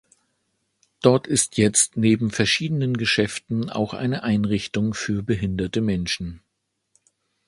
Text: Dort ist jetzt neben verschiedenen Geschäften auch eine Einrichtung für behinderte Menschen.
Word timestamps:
Dort 1.03 1.27
ist 1.27 1.59
jetzt 1.59 1.95
neben 1.95 2.31
verschiedenen 2.31 2.97
Geschäften 2.97 3.69
auch 3.69 3.93
eine 3.93 4.23
Einrichtung 4.23 4.95
für 4.95 5.21
behinderte 5.21 5.79
Menschen. 5.79 6.41